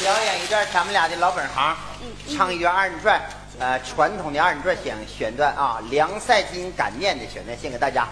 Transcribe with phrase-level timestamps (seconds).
[0.00, 1.76] 表演一段咱们俩的老本行，
[2.34, 3.20] 唱一段二人转，
[3.58, 8.08] 呃，传统的二人转选选段啊，梁赛金擀面的选段献给大家，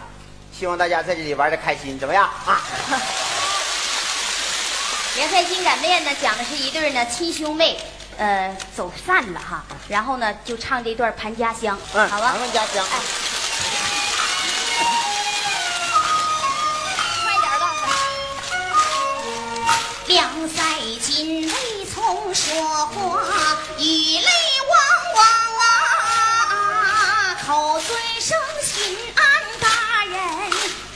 [0.53, 2.61] 希望大家在这里玩的开心，怎么样啊？
[5.17, 7.79] 梁赛金擀面呢，讲的是一对呢亲兄妹，
[8.19, 12.39] 呃，走散了哈，然后呢就唱这段盘家乡，嗯，好吧谈？
[12.39, 12.85] 论家乡。
[12.85, 12.99] 哎，
[21.19, 22.47] 筋未从说
[22.87, 23.83] 话，雨
[24.19, 24.31] 泪
[24.71, 24.79] 汪
[25.17, 25.21] 汪
[25.59, 29.23] 啊，口尊声心安
[29.59, 29.67] 大
[30.05, 30.17] 人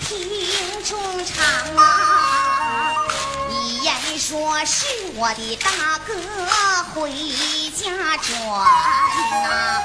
[0.06, 0.94] 听中
[1.26, 1.34] 唱
[1.74, 1.82] 啊。
[3.50, 4.86] 一言说是
[5.16, 6.14] 我的大哥
[6.94, 7.10] 回
[7.74, 8.30] 家转
[9.42, 9.82] 呐、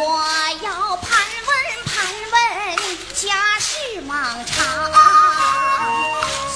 [0.00, 0.24] 我
[0.62, 1.08] 要盘
[1.46, 1.52] 问
[1.84, 1.92] 盘
[2.32, 2.34] 问
[3.14, 3.20] 家
[3.60, 4.16] 事忙
[4.46, 4.56] 长。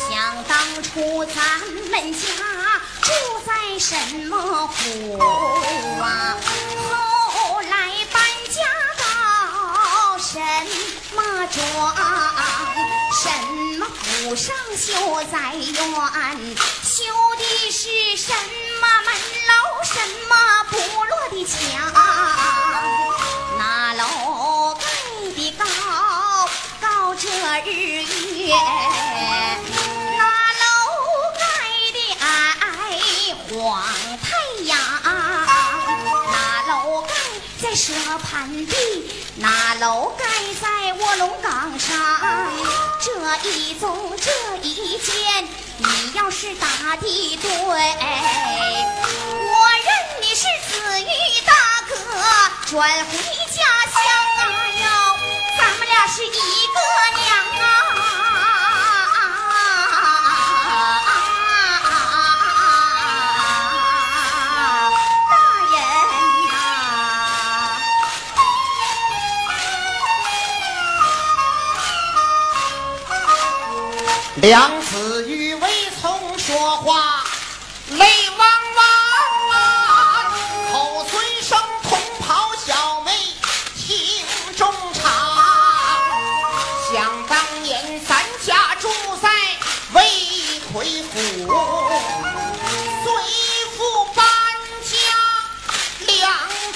[0.09, 0.11] 想
[0.45, 1.37] 当初咱
[1.91, 2.19] 们家
[3.13, 3.95] 住在什
[4.29, 5.19] 么府
[6.01, 6.37] 啊？
[7.31, 7.75] 后来
[8.11, 8.57] 搬家
[8.99, 9.05] 到
[10.19, 10.41] 什
[11.15, 11.95] 么庄？
[13.13, 13.29] 什
[13.79, 14.89] 么府上修
[15.31, 15.77] 在院？
[16.83, 17.05] 修
[17.37, 18.33] 的是什
[18.81, 19.09] 么门
[19.49, 19.53] 楼？
[19.85, 19.95] 什
[20.29, 20.33] 么
[20.71, 20.73] 部
[21.05, 21.53] 落的墙？
[23.59, 23.61] 那
[23.95, 24.03] 楼
[24.75, 24.81] 盖
[25.37, 25.65] 的高，
[26.81, 27.29] 高这
[27.71, 27.71] 日
[28.37, 28.55] 月。
[34.33, 34.73] 太阳。
[36.33, 36.37] 那
[36.69, 37.13] 楼盖
[37.61, 38.75] 在蛇盘地，
[39.37, 40.25] 那楼盖
[40.61, 41.95] 在卧龙岗上。
[43.01, 43.11] 这
[43.49, 44.31] 一宗这
[44.63, 46.67] 一间，你要是打
[46.97, 47.75] 的对，我
[49.85, 51.05] 认你是子玉
[51.45, 51.53] 大
[51.89, 51.95] 哥，
[52.71, 53.19] 转回
[53.51, 53.61] 家
[74.37, 75.69] 梁子玉未
[76.01, 77.23] 曾说话，
[77.91, 78.39] 泪汪
[78.77, 78.85] 汪
[79.51, 80.33] 啊！
[80.73, 83.13] 口尊声同袍小妹
[83.77, 84.25] 听
[84.57, 85.03] 中唱。
[86.91, 88.89] 想当年咱家住
[89.21, 89.29] 在
[89.93, 90.03] 魏
[90.73, 91.13] 奎府，
[93.05, 93.13] 随
[93.77, 94.25] 父搬
[94.83, 94.97] 家
[96.07, 96.19] 梁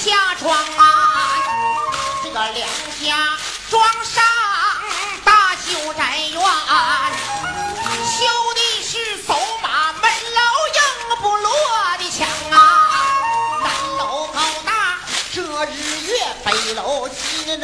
[0.04, 0.82] 家庄啊。
[2.22, 2.68] 这个梁
[3.02, 3.38] 家
[3.70, 4.22] 庄上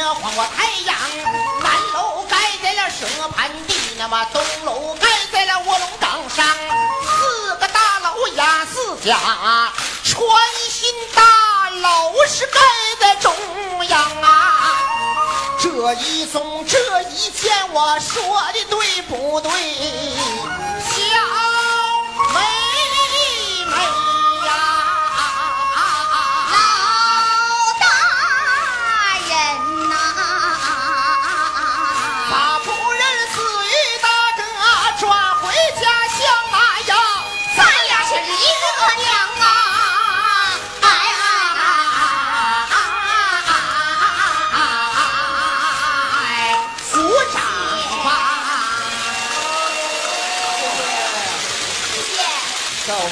[0.03, 0.97] 那晃过太阳。
[1.63, 6.45] 南楼盖在了蛇盘地，那么东楼盖在了卧龙岗上。
[7.07, 9.17] 四个大楼压四家，
[10.03, 10.27] 穿
[10.69, 12.59] 心大楼是盖
[12.99, 13.33] 在中
[13.91, 14.77] 央啊。
[15.61, 19.51] 这一宗这一件，我说的对不对？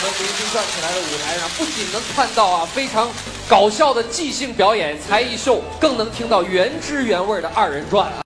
[0.03, 3.09] 们明星转起来的舞台上，不仅能看到啊非常
[3.49, 8.13] 搞笑的即兴表演、才艺秀，更能听到原汁原味的二人转啊。